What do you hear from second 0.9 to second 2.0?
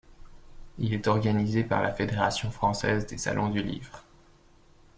est organisé par la